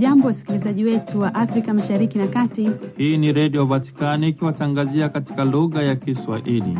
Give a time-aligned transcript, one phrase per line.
[0.00, 2.70] Hamjambo, wasikilizaji wetu wa Afrika Mashariki na Kati.
[2.96, 6.78] Hii ni Redio Vatikani ikiwatangazia katika lugha ya Kiswahili.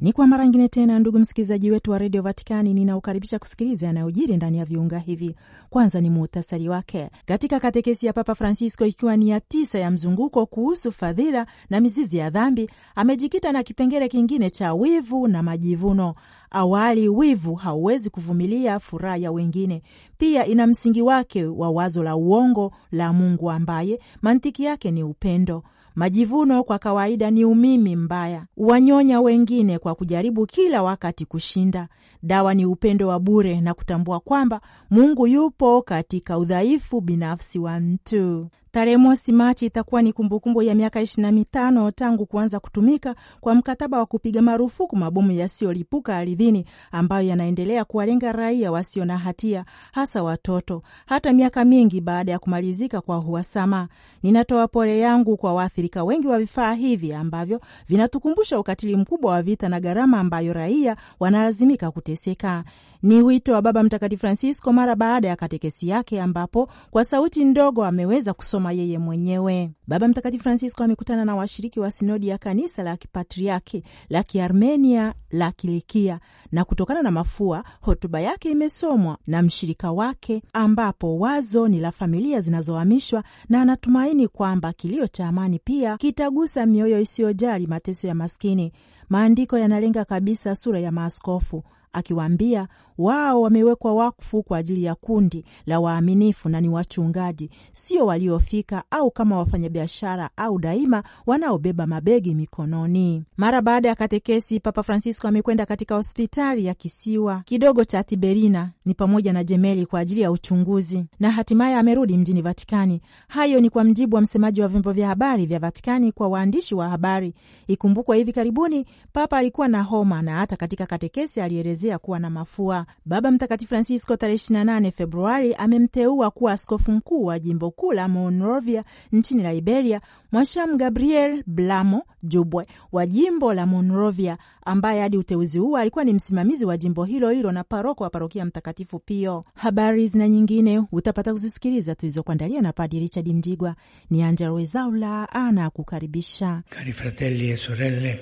[0.00, 4.58] Ni kwa mara ngine tena, ndugu msikilizaji wetu wa redio Vatikani, ninaokaribisha kusikiliza yanayojiri ndani
[4.58, 5.36] ya viunga hivi.
[5.70, 10.46] Kwanza ni muhtasari wake katika katekesi ya Papa Francisco, ikiwa ni ya tisa ya mzunguko
[10.46, 16.14] kuhusu fadhila na mizizi ya dhambi, amejikita na kipengele kingine cha wivu na majivuno.
[16.50, 19.82] Awali, wivu hauwezi kuvumilia furaha ya wengine.
[20.18, 25.62] Pia ina msingi wake wa wazo la uongo la Mungu ambaye mantiki yake ni upendo.
[25.94, 31.88] Majivuno kwa kawaida ni umimi mbaya, wanyonya wengine kwa kujaribu kila wakati kushinda.
[32.22, 34.60] Dawa ni upendo wa bure na kutambua kwamba
[34.90, 38.48] Mungu yupo katika udhaifu binafsi wa mtu.
[38.72, 43.54] Tarehe mosi Machi itakuwa ni kumbukumbu ya miaka ishirini na mitano tangu kuanza kutumika kwa
[43.54, 50.22] mkataba wa kupiga marufuku mabomu yasiyolipuka ardhini ambayo yanaendelea kuwalenga raia wasio na hatia, hasa
[50.22, 53.88] watoto, hata miaka mingi baada ya kumalizika kwa uhasama.
[54.22, 59.68] Ninatoa pole yangu kwa waathirika wengi wa vifaa hivi ambavyo vinatukumbusha ukatili mkubwa wa vita
[59.68, 62.64] na gharama ambayo raia wanalazimika kuteseka.
[63.02, 67.84] Ni wito wa Baba Mtakatifu Francisco mara baada ya katekesi yake, ambapo kwa sauti ndogo
[67.84, 69.70] ameweza kusoma yeye mwenyewe.
[69.86, 75.52] Baba Mtakatifu Francisco amekutana na washiriki wa sinodi ya kanisa la kipatriaki la Kiarmenia la
[75.52, 76.20] Kilikia,
[76.52, 82.40] na kutokana na mafua, hotuba yake imesomwa na mshirika wake, ambapo wazo ni la familia
[82.40, 88.72] zinazohamishwa, na anatumaini kwamba kilio cha amani pia kitagusa mioyo isiyojali mateso ya maskini.
[89.08, 91.62] Maandiko yanalenga kabisa sura ya maaskofu
[91.92, 92.68] akiwaambia
[93.00, 99.10] wao wamewekwa wakfu kwa ajili ya kundi la waaminifu na ni wachungaji, sio waliofika au
[99.10, 103.24] kama wafanyabiashara au daima wanaobeba mabegi mikononi.
[103.36, 108.94] Mara baada ya katekesi, Papa Francisco amekwenda katika hospitali ya kisiwa kidogo cha Tiberina ni
[108.94, 113.00] pamoja na Jemeli kwa ajili ya uchunguzi na hatimaye amerudi mjini Vatikani.
[113.28, 116.88] Hayo ni kwa mjibu wa msemaji wa vyombo vya habari vya Vatikani kwa waandishi wa
[116.88, 117.34] habari.
[117.68, 122.86] Ikumbukwa hivi karibuni Papa alikuwa na homa na hata katika katekesi alielezea kuwa na mafua.
[123.04, 128.84] Baba Mtakatifu Francisco tarehe 28 Februari amemteua kuwa askofu mkuu wa jimbo kuu la Monrovia
[129.12, 130.00] nchini Liberia
[130.32, 136.64] Mwasham Gabriel Blamo Jubwe wa jimbo la Monrovia, ambaye hadi uteuzi huo alikuwa ni msimamizi
[136.64, 139.44] wa jimbo hilo hilo na paroko wa parokia Mtakatifu Pio.
[139.54, 143.74] Habari zina nyingine utapata kuzisikiliza tulizokuandalia na Padi Richard Mjigwa.
[144.10, 146.62] Ni Angela Wezaula ana kukaribisha.
[146.70, 148.20] Cari fratelli e sorelle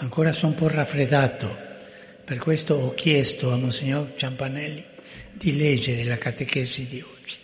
[0.00, 1.69] ancora son po' raffreddato
[2.30, 4.84] Per questo ho chiesto a Monsignor Ciampanelli
[5.32, 7.36] di leggere la catechesi di oggi.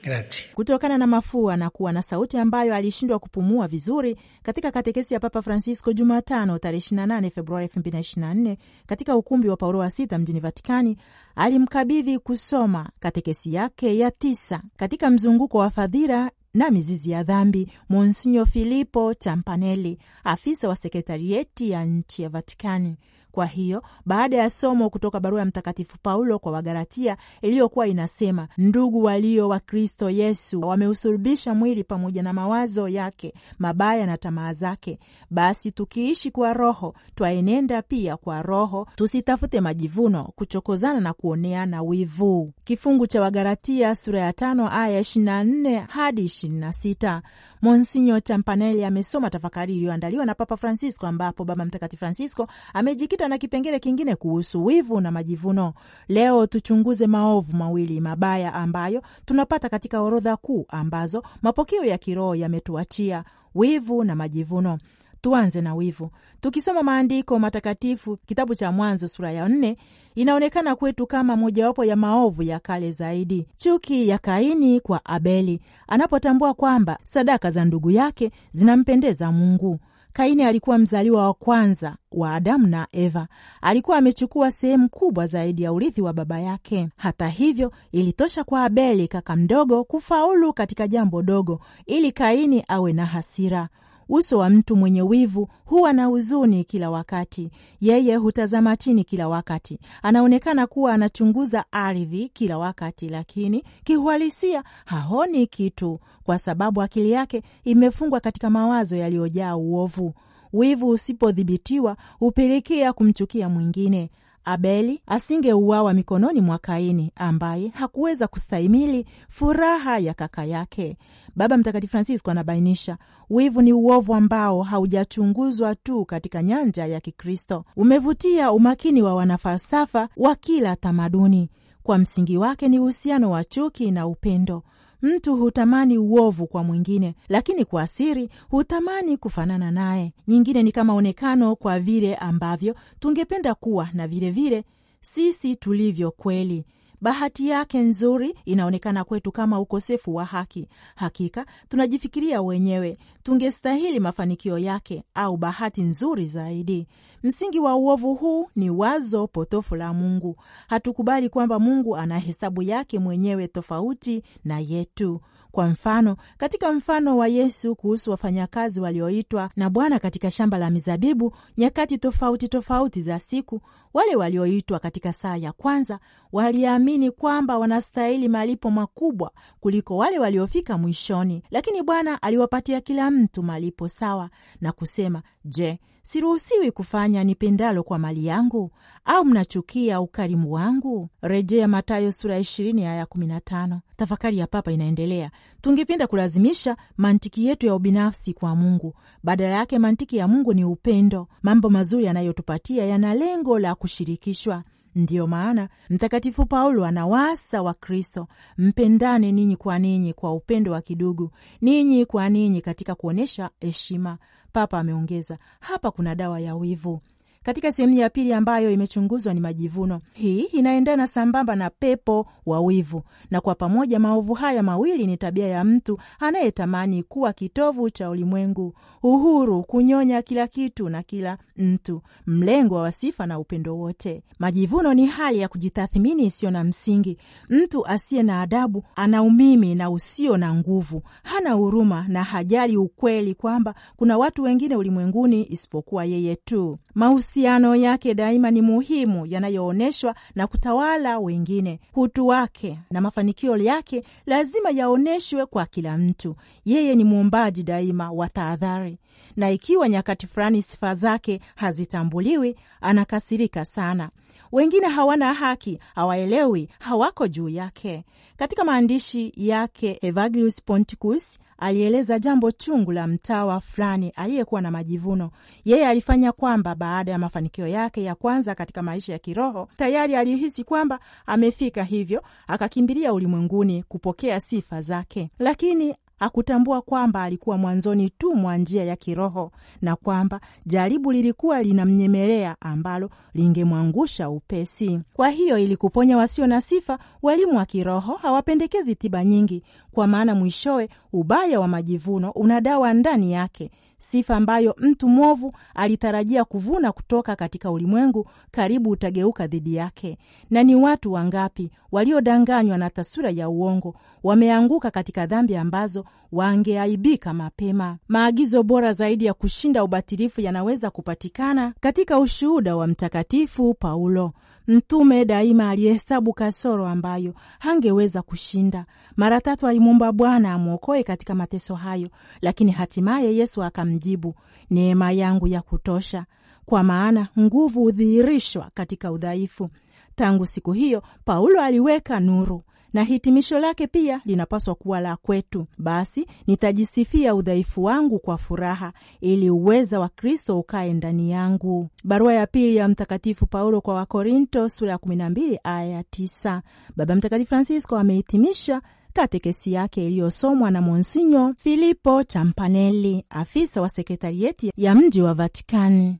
[0.00, 0.50] Grazie.
[0.54, 5.42] Kutokana na mafua na kuwa na sauti ambayo alishindwa kupumua vizuri katika katekesi ya Papa
[5.42, 8.56] Francisco Jumatano tarehe 28 Februari 2024
[8.86, 10.96] katika ukumbi wa Paulo wa sita mjini Vatikani,
[11.36, 18.46] alimkabidhi kusoma katekesi yake ya tisa katika mzunguko wa fadhila na mizizi ya dhambi Monsinyo
[18.46, 22.96] Filippo Champanelli, afisa wa sekretarieti ya nchi ya Vatikani.
[23.38, 29.02] Kwa hiyo baada ya somo kutoka barua ya Mtakatifu Paulo kwa Wagalatia iliyokuwa inasema, ndugu
[29.02, 34.98] walio wa Kristo Yesu wameusulubisha mwili pamoja na mawazo yake mabaya na tamaa zake,
[35.30, 42.52] basi tukiishi kwa Roho twaenenda pia kwa Roho, tusitafute majivuno, kuchokozana na kuoneana wivu.
[42.64, 47.20] Kifungu cha Wagalatia sura ya tano aya 24 hadi 26.
[47.62, 53.78] Monsinyo Champanelli amesoma tafakari iliyoandaliwa na Papa Francisco, ambapo Baba Mtakatifu Francisco amejikita na kipengele
[53.78, 55.74] kingine kuhusu wivu na majivuno.
[56.08, 63.24] Leo tuchunguze maovu mawili mabaya ambayo tunapata katika orodha kuu ambazo mapokeo ya kiroho yametuachia:
[63.54, 64.78] wivu na majivuno.
[65.20, 66.10] Tuanze na wivu.
[66.40, 69.76] Tukisoma maandiko matakatifu, kitabu cha Mwanzo sura ya nne
[70.14, 76.54] inaonekana kwetu kama mojawapo ya maovu ya kale zaidi, chuki ya Kaini kwa Abeli anapotambua
[76.54, 79.78] kwamba sadaka za ndugu yake zinampendeza Mungu.
[80.18, 83.28] Kaini alikuwa mzaliwa wa kwanza wa Adamu na Eva.
[83.62, 86.88] Alikuwa amechukua sehemu kubwa zaidi ya urithi wa baba yake.
[86.96, 93.06] Hata hivyo, ilitosha kwa Abeli, kaka mdogo, kufaulu katika jambo dogo ili Kaini awe na
[93.06, 93.68] hasira.
[94.08, 97.50] Uso wa mtu mwenye wivu huwa na huzuni kila wakati.
[97.80, 106.00] Yeye hutazama chini kila wakati, anaonekana kuwa anachunguza ardhi kila wakati, lakini kiuhalisia haoni kitu,
[106.22, 110.14] kwa sababu akili yake imefungwa katika mawazo yaliyojaa uovu.
[110.52, 114.10] Wivu usipodhibitiwa hupelekea kumchukia mwingine.
[114.50, 120.96] Abeli asingeuawa mikononi mwa Kaini ambaye hakuweza kustahimili furaha ya kaka yake.
[121.36, 122.98] Baba Mtakatifu Francisco anabainisha
[123.30, 130.34] wivu ni uovu ambao haujachunguzwa tu katika nyanja ya Kikristo, umevutia umakini wa wanafalsafa wa
[130.36, 131.50] kila tamaduni.
[131.82, 134.62] Kwa msingi wake ni uhusiano wa chuki na upendo.
[135.02, 140.12] Mtu hutamani uovu kwa mwingine, lakini kwa siri hutamani kufanana naye.
[140.28, 144.64] Nyingine ni kama onekano kwa vile ambavyo tungependa kuwa na vilevile vile,
[145.00, 146.64] sisi tulivyo kweli.
[147.00, 150.68] Bahati yake nzuri inaonekana kwetu kama ukosefu wa haki.
[150.94, 156.86] Hakika tunajifikiria wenyewe tungestahili mafanikio yake au bahati nzuri zaidi.
[157.22, 160.36] Msingi wa uovu huu ni wazo potofu la Mungu.
[160.68, 165.20] Hatukubali kwamba Mungu ana hesabu yake mwenyewe tofauti na yetu.
[165.50, 171.36] Kwa mfano, katika mfano wa Yesu kuhusu wafanyakazi walioitwa na Bwana katika shamba la mizabibu
[171.56, 173.60] nyakati tofauti tofauti za siku,
[173.94, 175.98] wale walioitwa katika saa ya kwanza
[176.32, 179.30] waliamini kwamba wanastahili malipo makubwa
[179.60, 184.30] kuliko wale waliofika mwishoni, lakini Bwana aliwapatia kila mtu malipo sawa
[184.60, 185.78] na kusema, Je,
[186.12, 188.70] siruhusiwi kufanya nipendalo kwa mali yangu?
[189.04, 191.08] Au mnachukia ukarimu wangu?
[191.22, 193.80] Rejea Mathayo sura ya ishirini aya kumi na tano.
[193.96, 195.30] Tafakari ya Papa inaendelea.
[195.60, 198.94] Tungependa kulazimisha mantiki yetu ya ubinafsi kwa Mungu.
[199.22, 201.28] Badala yake, mantiki ya Mungu ni upendo.
[201.42, 204.62] Mambo mazuri yanayotupatia yana lengo la kushirikishwa.
[204.94, 208.28] Ndiyo maana Mtakatifu Paulo anawaasa wa Kristo,
[208.58, 214.18] mpendane ninyi kwa ninyi kwa upendo wa kidugu, ninyi kwa ninyi katika kuonyesha heshima.
[214.58, 217.00] Papa ameongeza, hapa kuna dawa ya wivu.
[217.48, 223.02] Katika sehemu ya pili ambayo imechunguzwa ni majivuno, hii inaendana sambamba na pepo wa wivu,
[223.30, 228.74] na kwa pamoja maovu haya mawili ni tabia ya mtu anayetamani kuwa kitovu cha ulimwengu,
[229.02, 234.22] uhuru, kunyonya kila kitu na kila mtu, mlengwa wa sifa na upendo wote.
[234.38, 237.18] Majivuno ni hali ya kujitathmini isiyo na msingi.
[237.48, 243.34] Mtu asiye na adabu ana umimi na usio na nguvu, hana huruma na hajali ukweli
[243.34, 246.78] kwamba kuna watu wengine ulimwenguni isipokuwa yeye tu.
[246.98, 251.80] Mahusiano yake daima ni muhimu, yanayoonyeshwa na kutawala wengine.
[251.94, 256.36] Utu wake na mafanikio yake lazima yaonyeshwe kwa kila mtu.
[256.64, 258.98] Yeye ni muumbaji daima wa tahadhari,
[259.36, 264.10] na ikiwa nyakati fulani sifa zake hazitambuliwi, anakasirika sana.
[264.52, 268.04] Wengine hawana haki, hawaelewi, hawako juu yake.
[268.36, 275.30] Katika maandishi yake Evagrius Ponticus alieleza jambo chungu la mtawa fulani aliyekuwa na majivuno.
[275.64, 280.64] Yeye alifanya kwamba baada ya mafanikio yake ya kwanza katika maisha ya kiroho tayari alihisi
[280.64, 288.56] kwamba amefika, hivyo akakimbilia ulimwenguni kupokea sifa zake, lakini hakutambua kwamba alikuwa mwanzoni tu mwa
[288.56, 295.00] njia ya kiroho na kwamba jaribu lilikuwa linamnyemelea ambalo lingemwangusha upesi.
[295.12, 299.62] Kwa hiyo, ili kuponya wasio na sifa, walimu wa kiroho hawapendekezi tiba nyingi,
[299.92, 306.44] kwa maana mwishowe ubaya wa majivuno una dawa ndani yake sifa ambayo mtu mwovu alitarajia
[306.44, 310.18] kuvuna kutoka katika ulimwengu karibu utageuka dhidi yake.
[310.50, 317.96] Na ni watu wangapi waliodanganywa na taswira ya uongo wameanguka katika dhambi ambazo wangeaibika mapema.
[318.08, 324.32] Maagizo bora zaidi ya kushinda ubatilifu yanaweza kupatikana katika ushuhuda wa Mtakatifu Paulo.
[324.68, 328.86] Mtume daima alihesabu kasoro ambayo hangeweza kushinda.
[329.16, 332.08] Mara tatu alimwomba Bwana amwokoe katika mateso hayo,
[332.40, 334.34] lakini hatimaye Yesu akamjibu,
[334.70, 336.24] neema yangu ya kutosha,
[336.66, 339.68] kwa maana nguvu hudhihirishwa katika udhaifu.
[340.16, 345.66] Tangu siku hiyo Paulo aliweka nuru na hitimisho lake pia linapaswa kuwa la kwetu.
[345.78, 351.88] Basi nitajisifia udhaifu wangu kwa furaha, ili uweza wa Kristo ukae ndani yangu.
[352.04, 356.60] Barua ya pili ya Mtakatifu Paulo kwa Wakorinto sura ya 12 aya ya 9.
[356.96, 364.94] Baba Mtakatifu Francisco amehitimisha katekesi yake iliyosomwa na Monsinyo Filipo Champanelli, afisa wa sekretarieti ya
[364.94, 366.18] mji wa Vatikani.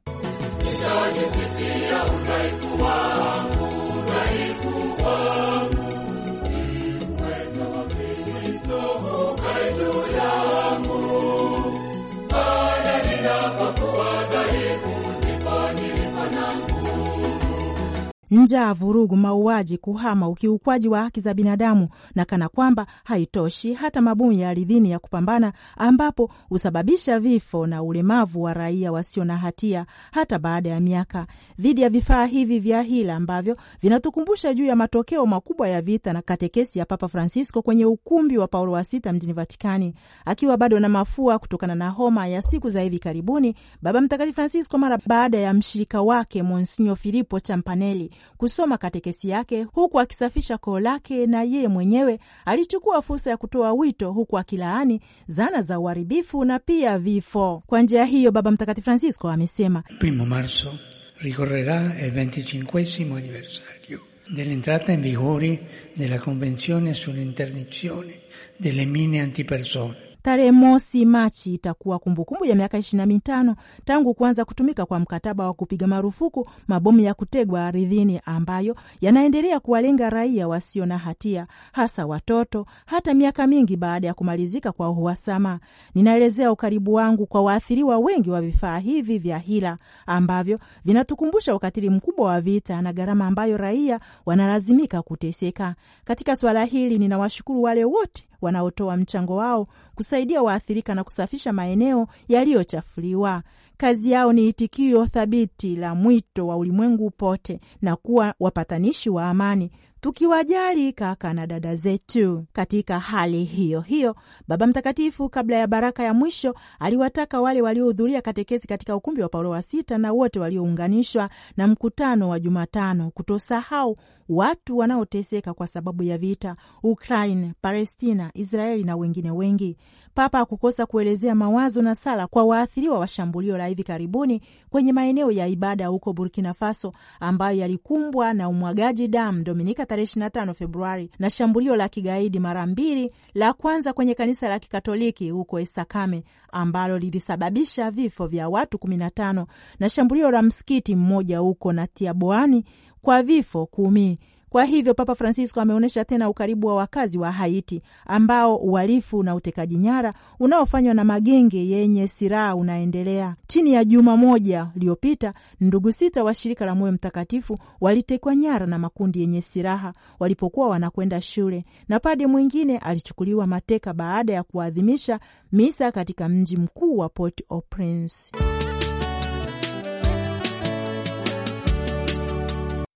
[18.31, 24.33] Njaa, vurugu, mauaji, kuhama, ukiukwaji wa haki za binadamu, na kana kwamba haitoshi, hata mabomu
[24.33, 30.39] ya ardhini ya kupambana, ambapo husababisha vifo na ulemavu wa raia wasio na hatia hata
[30.39, 31.27] baada ya miaka,
[31.59, 36.23] dhidi ya vifaa hivi vya hila ambavyo vinatukumbusha juu ya matokeo makubwa ya vita na
[36.23, 39.95] katekesi ya Papa Francisco kwenye ukumbi wa Paulo wa Sita mjini Vatikani,
[40.25, 43.55] akiwa bado na mafua kutokana na homa ya siku za hivi karibuni.
[43.83, 50.01] Baba Mtakatifu Francisco mara baada ya mshirika wake Monsinyo Filipo Champanelli kusoma katekesi yake huku
[50.01, 55.79] akisafisha koo lake, na yeye mwenyewe alichukua fursa ya kutoa wito huku akilaani zana za
[55.81, 57.63] uharibifu na pia vifo.
[57.67, 60.73] Kwa njia hiyo, Baba Mtakatifu Francisco amesema Primo marzo
[61.21, 65.61] ricorrerà il 25 anniversario dell'entrata in vigore
[65.95, 68.21] della Convenzione sull'interdizione
[68.57, 74.45] delle mine antipersone Tarehe mosi Machi itakuwa kumbukumbu ya miaka ishirini na mitano tangu kuanza
[74.45, 80.87] kutumika kwa mkataba wa kupiga marufuku mabomu ya kutegwa ardhini ambayo yanaendelea kuwalenga raia wasio
[80.87, 85.61] na hatia, hasa watoto, hata miaka mingi baada ya kumalizika kwa uhasama.
[85.95, 92.27] Ninaelezea ukaribu wangu kwa waathiriwa wengi wa vifaa hivi vya hila ambavyo vinatukumbusha ukatili mkubwa
[92.31, 95.75] wa vita na gharama ambayo raia wanalazimika kuteseka.
[96.05, 103.43] Katika suala hili, ninawashukuru wale wote wanaotoa mchango wao kusaidia waathirika na kusafisha maeneo yaliyochafuliwa.
[103.77, 109.71] Kazi yao ni itikio thabiti la mwito wa ulimwengu pote na kuwa wapatanishi wa amani,
[110.01, 112.45] tukiwajali kaka na dada zetu.
[112.53, 114.17] Katika hali hiyo hiyo,
[114.49, 119.51] Baba Mtakatifu kabla ya baraka ya mwisho aliwataka wale waliohudhuria katekesi katika ukumbi wa Paulo
[119.51, 123.97] wa Sita na wote waliounganishwa na mkutano wa Jumatano kutosahau
[124.29, 129.77] watu wanaoteseka kwa sababu ya vita Ukraine, Palestina, Israeli na wengine wengi.
[130.15, 135.31] Papa hakukosa kuelezea mawazo na sala kwa waathiriwa wa shambulio la hivi karibuni kwenye maeneo
[135.31, 141.31] ya ibada huko Burkina Faso ambayo yalikumbwa na umwagaji damu Dominika tarehe 25 Februari na
[141.31, 147.91] shambulio la kigaidi mara mbili, la kwanza kwenye kanisa la Kikatoliki huko Esakame ambalo lilisababisha
[147.91, 149.47] vifo vya watu 15
[149.81, 152.65] na shambulio la msikiti mmoja huko na Tiaboani
[153.03, 154.19] kwa vifo kumi.
[154.51, 159.79] Kwa hivyo Papa Francisco ameonyesha tena ukaribu wa wakazi wa Haiti ambao uhalifu na utekaji
[159.79, 163.37] nyara unaofanywa na magenge yenye silaha unaendelea.
[163.47, 168.79] Chini ya juma moja iliyopita, ndugu sita wa shirika la Moyo Mtakatifu walitekwa nyara na
[168.79, 175.21] makundi yenye silaha walipokuwa wanakwenda shule, na pade mwingine alichukuliwa mateka baada ya kuadhimisha
[175.53, 178.33] misa katika mji mkuu wa Port-au-Prince.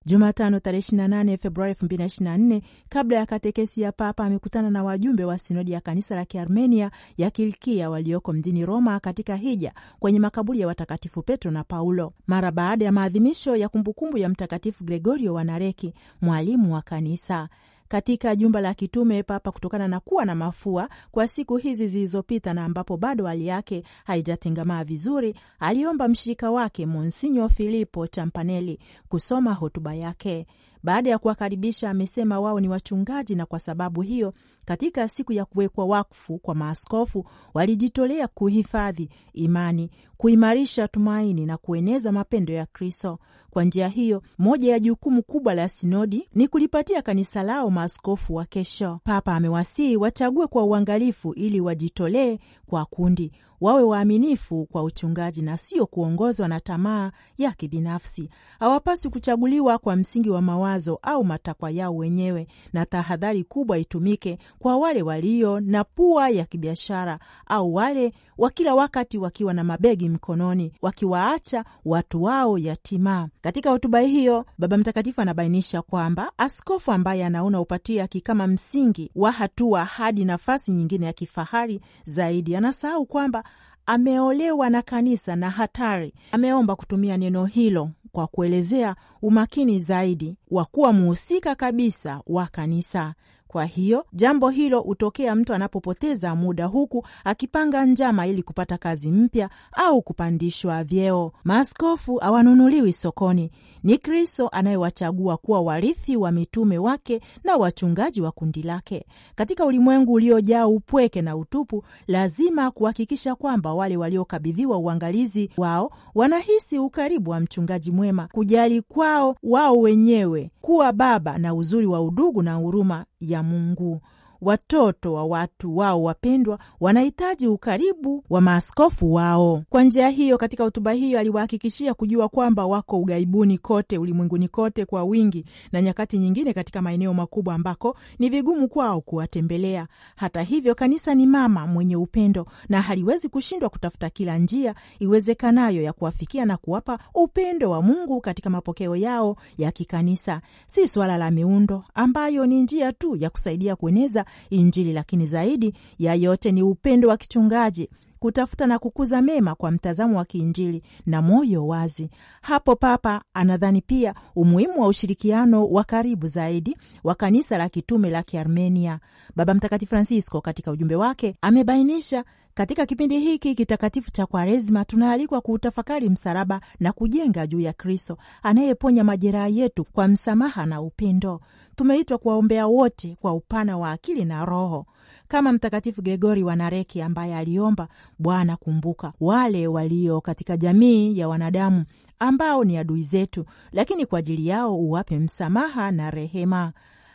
[0.05, 5.71] Jumatano tarehe 28 Februari 2024, kabla ya katekesi ya Papa, amekutana na wajumbe wa sinodi
[5.71, 11.21] ya kanisa la Kiarmenia ya Kilikia walioko mjini Roma katika hija kwenye makaburi ya watakatifu
[11.23, 16.73] Petro na Paulo, mara baada ya maadhimisho ya kumbukumbu ya Mtakatifu Gregorio wa Nareki, mwalimu
[16.73, 17.49] wa kanisa
[17.93, 22.65] katika jumba la kitume Papa, kutokana na kuwa na mafua kwa siku hizi zilizopita na
[22.65, 30.47] ambapo bado hali yake haijatengamaa vizuri, aliomba mshirika wake Monsinyo Filipo Champanelli kusoma hotuba yake.
[30.83, 34.33] Baada ya kuwakaribisha, amesema wao ni wachungaji na kwa sababu hiyo
[34.65, 42.53] katika siku ya kuwekwa wakfu kwa maaskofu walijitolea kuhifadhi imani, kuimarisha tumaini na kueneza mapendo
[42.53, 43.19] ya Kristo.
[43.53, 48.45] Kwa njia hiyo, moja ya jukumu kubwa la sinodi ni kulipatia kanisa lao maaskofu wa
[48.45, 48.99] kesho.
[49.03, 53.31] Papa amewasihi wachague kwa uangalifu ili wajitolee kwa kundi,
[53.61, 58.29] wawe waaminifu kwa uchungaji na sio kuongozwa na tamaa ya kibinafsi.
[58.59, 64.77] Hawapaswi kuchaguliwa kwa msingi wa mawazo au matakwa yao wenyewe, na tahadhari kubwa itumike kwa
[64.77, 70.71] wale walio na pua ya kibiashara au wale wa kila wakati wakiwa na mabegi mkononi,
[70.81, 73.29] wakiwaacha watu wao yatima.
[73.41, 79.85] Katika hotuba hiyo, Baba Mtakatifu anabainisha kwamba askofu ambaye anaona upatriaki kama msingi wa hatua
[79.85, 83.43] hadi nafasi nyingine ya kifahari zaidi, anasahau kwamba
[83.85, 86.13] ameolewa na kanisa na hatari.
[86.31, 93.13] Ameomba kutumia neno hilo kwa kuelezea umakini zaidi wa kuwa mhusika kabisa wa kanisa.
[93.47, 99.49] Kwa hiyo jambo hilo hutokea mtu anapopoteza muda huku akipanga njama ili kupata kazi mpya
[99.71, 101.31] au kupandishwa vyeo.
[101.43, 103.51] Maaskofu hawanunuliwi sokoni.
[103.83, 109.05] Ni Kristo anayewachagua kuwa warithi wa mitume wake na wachungaji wa kundi lake.
[109.35, 117.31] Katika ulimwengu uliojaa upweke na utupu, lazima kuhakikisha kwamba wale waliokabidhiwa uangalizi wao wanahisi ukaribu
[117.31, 123.05] wa mchungaji mwema, kujali kwao wao wenyewe, kuwa baba na uzuri wa udugu na huruma
[123.19, 124.01] ya Mungu.
[124.45, 129.63] Watoto wa watu wao wapendwa wanahitaji ukaribu wa maaskofu wao.
[129.69, 135.03] Kwa njia hiyo, katika hotuba hiyo aliwahakikishia kujua kwamba wako ughaibuni kote ulimwenguni kote kwa
[135.03, 139.87] wingi, na nyakati nyingine katika maeneo makubwa ambako ni vigumu kwao kuwatembelea.
[140.15, 145.93] Hata hivyo, kanisa ni mama mwenye upendo na haliwezi kushindwa kutafuta kila njia iwezekanayo ya
[145.93, 150.41] kuwafikia na kuwapa upendo wa Mungu katika mapokeo yao ya kikanisa.
[150.67, 156.13] Si swala la miundo ambayo ni njia tu ya kusaidia kueneza Injili, lakini zaidi ya
[156.15, 157.89] yote ni upendo wa kichungaji
[158.23, 162.09] kutafuta na kukuza mema kwa mtazamo wa kiinjili na moyo wazi.
[162.41, 168.23] Hapo Papa anadhani pia umuhimu wa ushirikiano wa karibu zaidi wa kanisa la kitume la
[168.23, 168.99] Kiarmenia.
[169.35, 172.23] Baba Mtakatifu Francisco katika ujumbe wake amebainisha
[172.53, 179.03] katika kipindi hiki kitakatifu cha Kwaresima tunaalikwa kuutafakari msalaba na kujenga juu ya Kristo anayeponya
[179.03, 181.41] majeraha yetu kwa msamaha na upendo.
[181.75, 184.85] Tumeitwa kuwaombea wote kwa upana wa akili na roho,
[185.27, 187.87] kama Mtakatifu Gregori wa Nareki ambaye aliomba,
[188.19, 191.85] Bwana, kumbuka wale walio katika jamii ya wanadamu
[192.19, 196.73] ambao ni adui zetu, lakini kwa ajili yao uwape msamaha na rehema.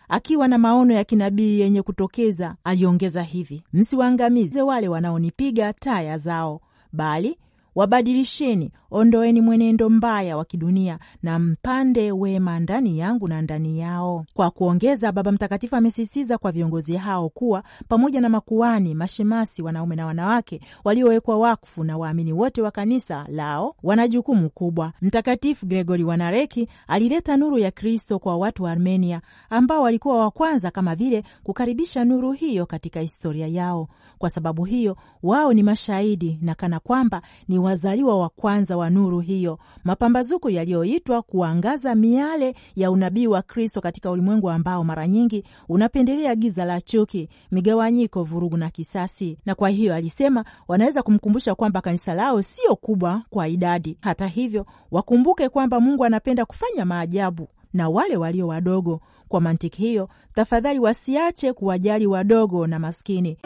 [0.09, 6.61] Akiwa na maono ya kinabii yenye kutokeza, aliongeza hivi: msiwaangamize wale wanaonipiga taya zao,
[6.93, 7.38] bali
[7.78, 14.25] wabadilisheni, ondoeni mwenendo mbaya wa kidunia na mpande wema ndani yangu na ndani yao.
[14.35, 20.06] Kwa kuongeza, Baba Mtakatifu amesisitiza kwa viongozi hao kuwa pamoja na makuani, mashemasi, wanaume na
[20.06, 24.92] wanawake waliowekwa wakfu na waamini wote wa kanisa lao wana jukumu kubwa.
[25.02, 29.20] Mtakatifu Gregori wa Nareki alileta nuru ya Kristo kwa watu wa Armenia
[29.50, 33.88] ambao walikuwa wa kwanza kama vile kukaribisha nuru hiyo katika historia yao.
[34.18, 39.20] Kwa sababu hiyo, wao ni mashahidi na kana kwamba ni wazaliwa wa kwanza wa nuru
[39.20, 46.34] hiyo, mapambazuko yaliyoitwa kuangaza miale ya unabii wa Kristo katika ulimwengu ambao mara nyingi unapendelea
[46.34, 49.38] giza la chuki, migawanyiko, vurugu na kisasi.
[49.46, 53.98] Na kwa hiyo alisema wanaweza kumkumbusha kwamba kanisa lao sio kubwa kwa idadi.
[54.00, 59.00] Hata hivyo, wakumbuke kwamba Mungu anapenda kufanya maajabu na wale walio wadogo.
[59.28, 63.38] Kwa mantiki hiyo, tafadhali wasiache kuwajali wadogo na maskini.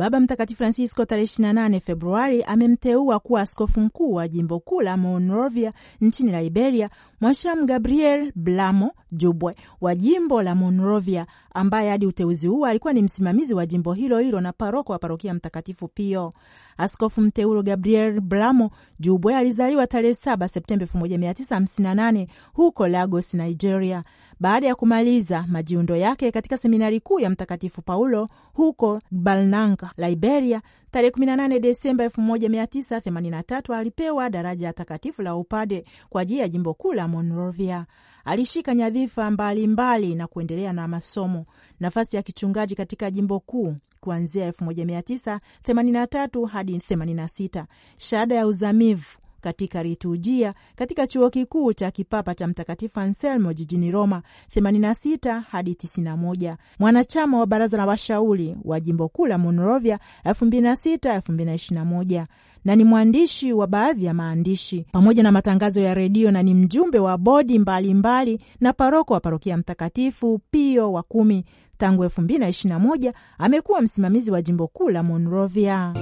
[0.00, 5.72] Baba Mtakatifu Francisco tarehe 28 Februari amemteua kuwa askofu mkuu wa jimbo kuu la Monrovia
[6.00, 6.90] nchini Liberia
[7.20, 13.54] Mwasham Gabriel Blamo Jubwe wa jimbo la Monrovia, ambaye hadi uteuzi huo alikuwa ni msimamizi
[13.54, 16.32] wa jimbo hilo hilo na paroko wa parokia Mtakatifu Pio.
[16.76, 24.04] Askofu mteuro Gabriel Blamo Jubwe alizaliwa tarehe 7 Septemba 1958 huko Lagos, Nigeria.
[24.40, 31.10] Baada ya kumaliza majiundo yake katika seminari kuu ya Mtakatifu Paulo huko Balnanga, Liberia, tarehe
[31.10, 37.08] 18 Desemba 1983 alipewa daraja ya takatifu la upade kwa ajili ya jimbo kuu la
[37.08, 37.86] Monrovia.
[38.24, 41.46] Alishika nyadhifa mbalimbali na kuendelea na masomo,
[41.80, 47.64] nafasi ya kichungaji katika jimbo kuu kuanzia 1983 hadi 86,
[47.96, 54.22] shahada ya uzamivu katika liturujia katika chuo kikuu cha kipapa cha Mtakatifu Anselmo jijini Roma
[54.56, 62.26] 86 hadi 91, mwanachama wa baraza la washauri wa jimbo kuu la Monrovia 2006 2021
[62.64, 66.98] na ni mwandishi wa baadhi ya maandishi pamoja na matangazo ya redio na ni mjumbe
[66.98, 71.44] wa bodi mbalimbali mbali na paroko wa parokia Mtakatifu Pio wa kumi.
[71.78, 75.92] Tangu 2021 amekuwa msimamizi wa jimbo kuu la Monrovia.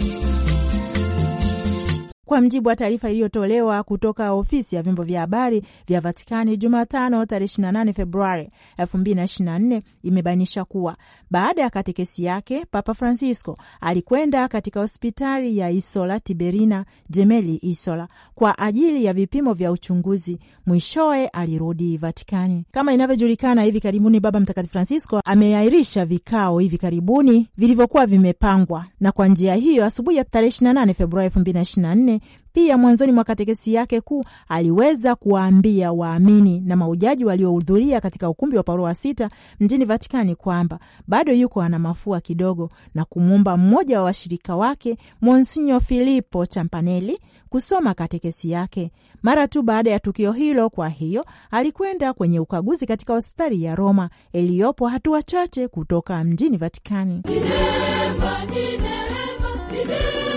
[2.29, 7.47] Kwa mjibu wa taarifa iliyotolewa kutoka ofisi ya vyombo vya habari vya Vatikani Jumatano tarehe
[7.63, 10.97] 28 Februari 2024 imebainisha kuwa
[11.31, 18.59] baada ya katekesi yake Papa Francisco alikwenda katika hospitali ya Isola Tiberina Gemelli Isola kwa
[18.59, 20.39] ajili ya vipimo vya uchunguzi.
[20.67, 22.65] Mwishowe alirudi Vatikani.
[22.71, 29.29] Kama inavyojulikana, hivi karibuni Baba Mtakatifu Francisco ameahirisha vikao hivi karibuni vilivyokuwa vimepangwa, na kwa
[29.29, 32.18] njia hiyo asubuhi ya tarehe 28 Februari 2024
[32.53, 38.63] pia mwanzoni mwa katekesi yake kuu aliweza kuwaambia waamini na maujaji waliohudhuria katika ukumbi wa
[38.63, 40.79] Paulo wa sita mjini Vatikani kwamba
[41.09, 47.95] bado yuko ana mafua kidogo, na kumwomba mmoja wa washirika wake Monsinyo Filipo Champanelli kusoma
[47.95, 48.91] katekesi yake
[49.23, 50.71] mara tu baada ya tukio hilo.
[50.71, 57.23] Kwa hiyo alikwenda kwenye ukaguzi katika hospitali ya Roma iliyopo hatua chache kutoka mjini Vatikani.
[57.29, 60.28] Ninema, ninema, ninema.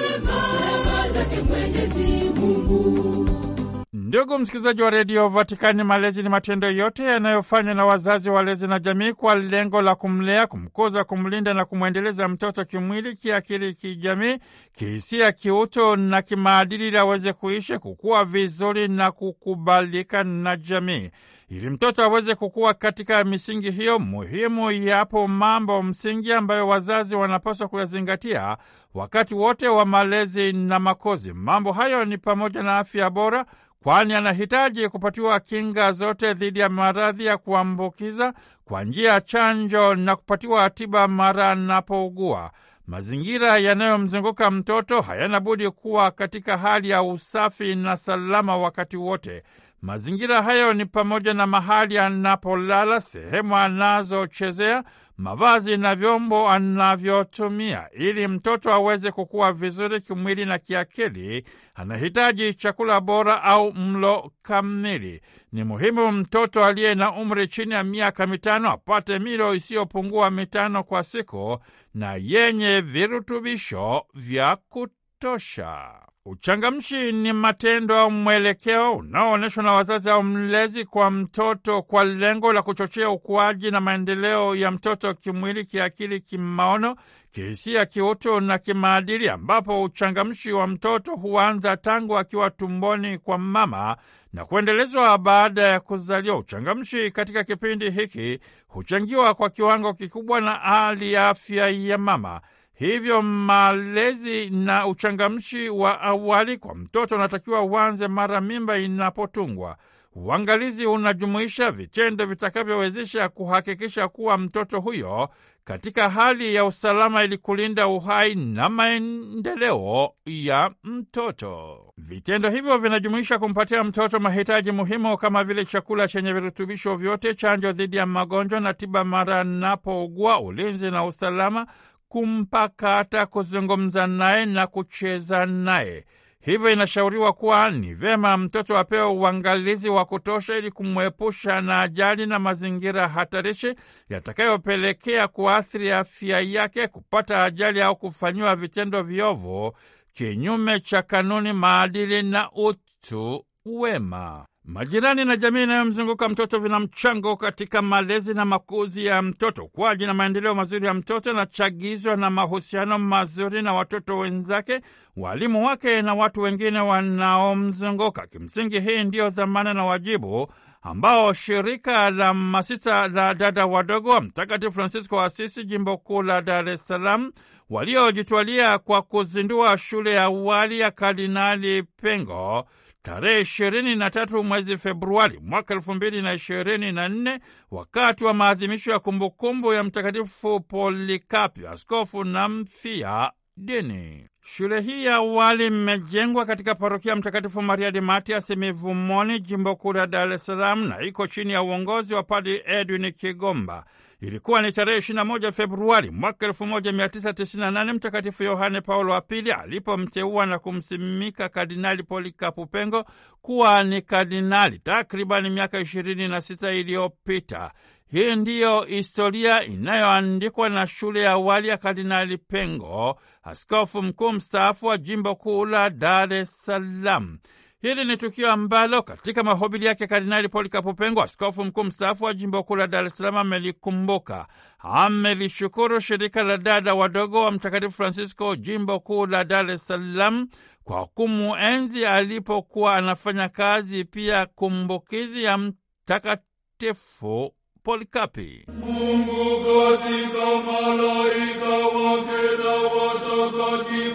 [3.94, 9.14] Ndugu msikilizaji wa redio Vatikani, malezi ni matendo yote yanayofanywa na wazazi, walezi na jamii
[9.14, 14.38] kwa lengo la kumlea, kumkuza, kumlinda na kumwendeleza mtoto kimwili, kiakili, kijamii,
[14.74, 21.10] kihisia, kiuto na kimaadili, ili aweze kuishi, kukua vizuri na kukubalika na jamii.
[21.52, 28.58] Ili mtoto aweze kukua katika misingi hiyo muhimu, yapo mambo msingi ambayo wazazi wanapaswa kuyazingatia
[28.94, 31.34] wakati wote wa malezi na makozi.
[31.34, 33.46] Mambo hayo ni pamoja na afya bora,
[33.84, 38.34] kwani anahitaji kupatiwa kinga zote dhidi ya maradhi ya kuambukiza
[38.66, 42.52] kwa njia ya chanjo na kupatiwa tiba mara anapougua.
[42.88, 49.44] Mazingira yanayomzunguka mtoto hayana budi kuwa katika hali ya usafi na salama wakati wote.
[49.82, 54.84] Mazingira hayo ni pamoja na mahali anapolala, sehemu anazochezea,
[55.18, 57.90] mavazi na vyombo anavyotumia.
[57.94, 65.22] Ili mtoto aweze kukua vizuri kimwili na kiakili, anahitaji chakula bora au mlo kamili.
[65.52, 71.04] Ni muhimu mtoto aliye na umri chini ya miaka mitano apate milo isiyopungua mitano kwa
[71.04, 71.58] siku
[71.94, 75.92] na yenye virutubisho vya kutosha.
[76.26, 82.62] Uchangamshi ni matendo au mwelekeo unaoonyeshwa na wazazi au mlezi kwa mtoto kwa lengo la
[82.62, 86.96] kuchochea ukuaji na maendeleo ya mtoto kimwili, kiakili, kimaono,
[87.30, 93.98] kihisia, kiutu na kimaadili, ambapo uchangamshi wa mtoto huanza tangu akiwa tumboni kwa mama
[94.34, 96.38] na kuendelezwa baada ya kuzaliwa.
[96.38, 102.42] Uchangamshi katika kipindi hiki huchangiwa kwa kiwango kikubwa na hali ya afya ya mama.
[102.82, 109.78] Hivyo malezi na uchangamshi wa awali kwa mtoto unatakiwa uanze mara mimba inapotungwa.
[110.16, 115.30] Uangalizi unajumuisha vitendo vitakavyowezesha kuhakikisha kuwa mtoto huyo
[115.64, 121.78] katika hali ya usalama ili kulinda uhai na maendeleo ya mtoto.
[121.98, 127.98] Vitendo hivyo vinajumuisha kumpatia mtoto mahitaji muhimu kama vile chakula chenye virutubisho vyote, chanjo dhidi
[127.98, 131.68] ya magonjwa na tiba mara anapougua, ulinzi na usalama
[132.12, 136.06] kumpakata, kuzungumza naye na kucheza naye.
[136.42, 142.40] Hivyo inashauriwa kuwa ni vyema mtoto apewe uangalizi wa kutosha ili kumwepusha na ajali na
[142.40, 143.76] mazingira hatarishi
[144.10, 149.74] yatakayopelekea kuathiri afya yake, kupata ajali au kufanyiwa vitendo viovu
[150.14, 154.46] kinyume cha kanuni, maadili na utu wema.
[154.66, 159.64] Majirani na jamii inayomzunguka mtoto vina mchango katika malezi na makuzi ya mtoto.
[159.64, 164.82] Ukuaji na maendeleo mazuri ya mtoto yanachagizwa na mahusiano mazuri na watoto wenzake,
[165.18, 168.28] walimu wake na watu wengine wanaomzunguka.
[168.28, 174.72] Kimsingi, hii ndiyo dhamana na wajibu ambao shirika la masista la dada wadogo wa Mtakatifu
[174.72, 177.32] Francisco wa Asisi, jimbo kuu la Dar es Salaam,
[177.70, 182.66] waliojitwalia kwa kuzindua shule ya awali ya Kardinali Pengo
[183.02, 187.40] tarehe ishirini na tatu mwezi Februari mwaka elfu mbili na ishirini na nne
[187.72, 194.28] wakati wa maadhimisho ya kumbukumbu ya Mtakatifu Polikapi, askofu na mfia dini.
[194.44, 200.08] Shule hii ya awali imejengwa katika parokia Mtakatifu Maria de Matias Mivumoni, jimbo kuu la
[200.08, 203.86] Dar es Salaam, na iko chini ya uongozi wa Padri Edwin Kigomba.
[204.22, 211.50] Ilikuwa ni tarehe 21 Februari mwaka 1998 Mtakatifu Yohane Paulo wa Pili alipomteua na kumsimika
[211.50, 213.06] Kardinali Polikapu Pengo
[213.42, 217.72] kuwa ni kardinali takribani miaka ishirini na sita iliyopita.
[218.12, 224.98] Hii ndiyo historia inayoandikwa na shule ya awali ya Kardinali Pengo, askofu mkuu mstaafu wa
[224.98, 227.38] jimbo kuu la Dar es Salaam.
[227.82, 232.64] Hili ni tukio ambalo katika mahubiri yake Kardinali Polikapu Pengo, askofu mkuu mstaafu wa jimbo
[232.64, 234.48] kuu la Dar es Salaam, amelikumbuka.
[234.80, 240.48] Amelishukuru shirika la dada wadogo wa Mtakatifu Francisco jimbo kuu la Dar es Salaam
[240.84, 248.66] kwa kumuenzi alipokuwa anafanya kazi, pia kumbukizi ya Mtakatifu Polikapi.
[248.68, 254.11] Mungu katika malaika wake na watakatifu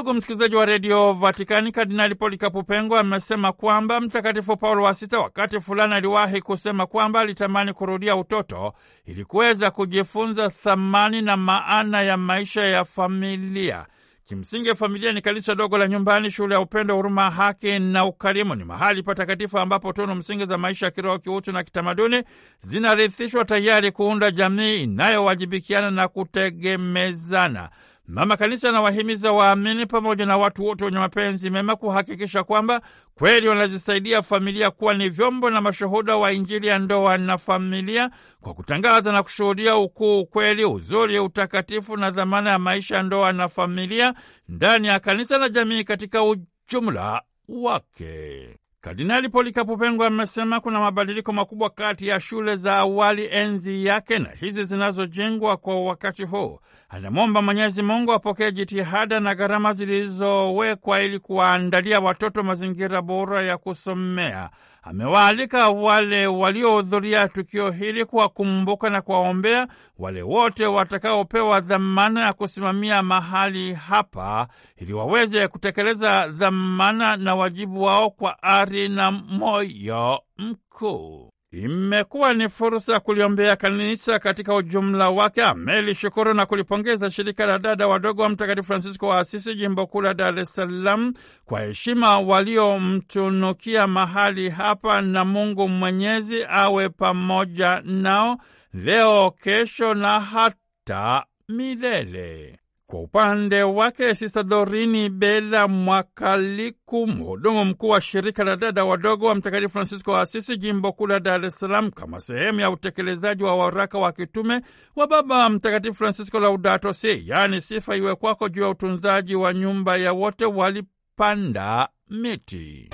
[0.00, 5.60] Ndugu msikilizaji wa redio Vatikani, Kardinali Polikapu Pengo amesema kwamba Mtakatifu Paulo wa Sita wakati
[5.60, 8.72] fulani aliwahi kusema kwamba alitamani kurudia utoto
[9.06, 13.86] ili kuweza kujifunza thamani na maana ya maisha ya familia.
[14.24, 18.54] Kimsingi, familia ni kanisa dogo la nyumbani, shule ya upendo, huruma, haki na ukarimu.
[18.54, 22.22] Ni mahali patakatifu ambapo tunu msingi za maisha ya kiroho, kiutu na kitamaduni
[22.60, 27.70] zinarithishwa, tayari kuunda jamii inayowajibikiana na kutegemezana.
[28.12, 32.80] Mama Kanisa anawahimiza waamini pamoja na watu wote wenye mapenzi mema kuhakikisha kwamba
[33.14, 38.54] kweli wanazisaidia familia kuwa ni vyombo na mashuhuda wa Injili ya ndoa na familia kwa
[38.54, 44.14] kutangaza na kushuhudia ukuu, ukweli, uzuri, utakatifu na dhamana ya maisha ya ndoa na familia
[44.48, 48.59] ndani ya kanisa na jamii katika ujumla wake.
[48.80, 54.28] Kardinali Polikapu Pengo amesema kuna mabadiliko makubwa kati ya shule za awali enzi yake na
[54.30, 56.58] hizi zinazojengwa kwa wakati huu.
[56.88, 64.50] Anamwomba Mwenyezi Mungu apokee jitihada na gharama zilizowekwa ili kuwaandalia watoto mazingira bora ya kusomea.
[64.82, 73.74] Amewaalika wale waliohudhuria tukio hili kuwakumbuka na kuwaombea wale wote watakaopewa dhamana ya kusimamia mahali
[73.74, 81.30] hapa ili waweze kutekeleza dhamana na wajibu wao kwa ari na moyo mkuu.
[81.52, 85.42] Imekuwa ni fursa ya kuliombea kanisa katika ujumla wake.
[85.42, 90.14] Amelishukuru na kulipongeza shirika la dada wadogo wa Mtakatifu Francisco wa Asisi, jimbo kuu la
[90.14, 98.38] Dar es Salaam, kwa heshima waliomtunukia mahali hapa, na Mungu Mwenyezi awe pamoja nao
[98.74, 102.59] leo, kesho na hata milele.
[102.90, 109.34] Kwa upande wake Sista Dorini Bela Mwakaliku, mhudumu mkuu wa shirika la dada wadogo wa
[109.34, 113.56] Mtakatifu Francisco wa Asisi, jimbo kuu la Dar es Salaam, kama sehemu ya utekelezaji wa
[113.56, 114.60] waraka wa kitume
[114.96, 119.96] wa Baba Mtakatifu Francisco Laudato Si, yaani sifa iwe kwako, juu ya utunzaji wa nyumba
[119.96, 122.90] ya wote, walipanda miti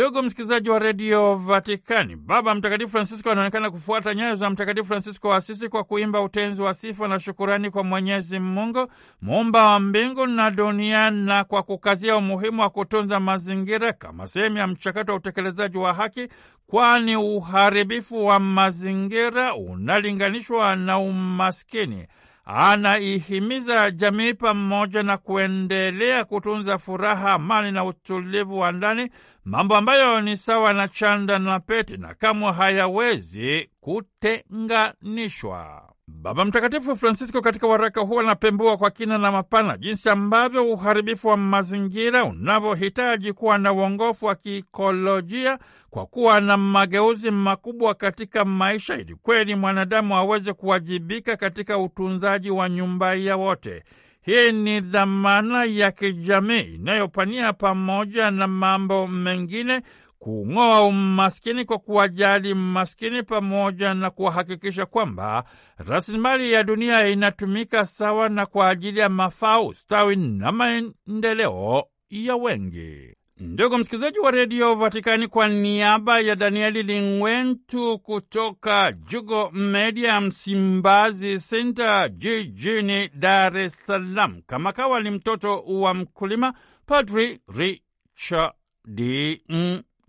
[0.00, 5.36] Ndugu msikilizaji wa redio Vatikani, Baba Mtakatifu Francisco anaonekana kufuata nyayo za Mtakatifu Francisco wa
[5.36, 8.86] Asisi kwa kuimba utenzi wa sifa na shukurani kwa Mwenyezi Mungu
[9.22, 14.66] muumba wa mbingu na dunia, na kwa kukazia umuhimu wa kutunza mazingira kama sehemu ya
[14.66, 16.28] mchakato wa utekelezaji wa haki,
[16.66, 22.06] kwani uharibifu wa mazingira unalinganishwa na umaskini.
[22.54, 29.10] Anaihimiza jamii pamoja na kuendelea kutunza furaha, amani na utulivu wa ndani,
[29.44, 35.82] mambo ambayo ni sawa na chanda na pete na kamwe hayawezi kutenganishwa.
[36.06, 41.36] Baba Mtakatifu Francisco katika waraka huo anapembua kwa kina na mapana jinsi ambavyo uharibifu wa
[41.36, 45.58] mazingira unavyohitaji kuwa na uongofu wa kiikolojia
[45.90, 52.68] kwa kuwa na mageuzi makubwa katika maisha, ili kweli mwanadamu aweze kuwajibika katika utunzaji wa
[52.68, 53.82] nyumba ya wote.
[54.22, 59.82] Hii ni dhamana ya kijamii inayopania pamoja na mambo mengine
[60.18, 65.44] kung'oa umaskini kwa kuwajali maskini pamoja na kuwahakikisha kwamba
[65.78, 73.16] rasilimali ya dunia inatumika sawa na kwa ajili ya mafao, ustawi na maendeleo ya wengi.
[73.40, 82.08] Ndugu msikilizaji wa redio Vatikani, kwa niaba ya Danieli Lingwentu kutoka Jugo Media Msimbazi Senta
[82.08, 86.54] jijini Dar es Salaam, kama kawa ni mtoto wa mkulima,
[86.86, 88.52] Padri Richard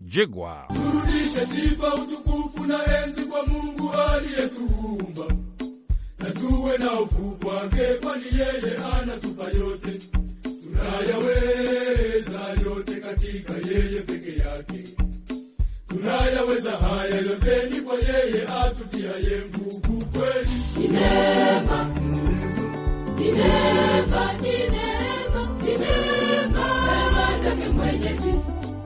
[0.00, 0.64] Mjigwa.
[0.74, 5.34] Turudishe sifa, utukufu na enzi kwa Mungu aliyetuumba,
[6.18, 10.21] na tuwe na hofu kwake, kwani yeye anatupa yote.
[10.82, 14.84] Tunayaweza yote katika yeye peke yake,
[15.88, 20.04] tunayaweza haya yote ni kwa yeye atutiaye nguvu.
[20.06, 21.94] Kweli ni neema,
[23.18, 28.34] ni neema, ni neema, ni neema, neema zake Mwenyezi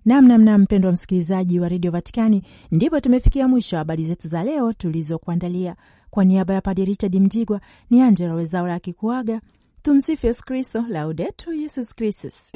[0.04, 5.76] Namnamna mpendwa msikilizaji wa redio Vatikani, ndipo tumefikia mwisho wa habari zetu za leo tulizokuandalia.
[6.10, 9.40] Kwa niaba ya Padre Richard Mjigwa ni Angela Wezaura akikuaga.
[9.86, 12.50] Tumsifu Yesu Kristo, Laudetur Yesus Kristus.